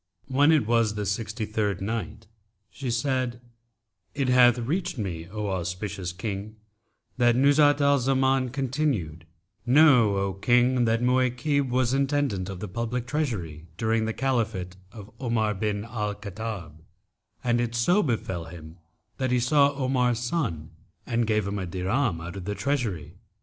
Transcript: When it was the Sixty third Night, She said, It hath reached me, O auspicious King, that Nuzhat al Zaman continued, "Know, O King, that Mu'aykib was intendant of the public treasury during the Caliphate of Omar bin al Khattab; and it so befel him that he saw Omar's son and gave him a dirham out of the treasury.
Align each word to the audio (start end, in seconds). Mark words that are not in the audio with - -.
When 0.25 0.51
it 0.51 0.65
was 0.65 0.95
the 0.95 1.05
Sixty 1.05 1.45
third 1.45 1.79
Night, 1.79 2.25
She 2.71 2.89
said, 2.89 3.39
It 4.15 4.29
hath 4.29 4.57
reached 4.57 4.97
me, 4.97 5.27
O 5.29 5.51
auspicious 5.51 6.11
King, 6.11 6.55
that 7.17 7.35
Nuzhat 7.35 7.81
al 7.81 7.99
Zaman 7.99 8.49
continued, 8.49 9.27
"Know, 9.63 10.17
O 10.17 10.33
King, 10.33 10.85
that 10.85 11.03
Mu'aykib 11.03 11.69
was 11.69 11.93
intendant 11.93 12.49
of 12.49 12.61
the 12.61 12.67
public 12.67 13.05
treasury 13.05 13.67
during 13.77 14.05
the 14.05 14.11
Caliphate 14.13 14.75
of 14.91 15.11
Omar 15.19 15.53
bin 15.53 15.85
al 15.85 16.15
Khattab; 16.15 16.79
and 17.43 17.61
it 17.61 17.75
so 17.75 18.01
befel 18.01 18.45
him 18.45 18.79
that 19.17 19.29
he 19.29 19.39
saw 19.39 19.69
Omar's 19.75 20.17
son 20.17 20.71
and 21.05 21.27
gave 21.27 21.45
him 21.47 21.59
a 21.59 21.67
dirham 21.67 22.19
out 22.21 22.35
of 22.35 22.45
the 22.45 22.55
treasury. 22.55 23.17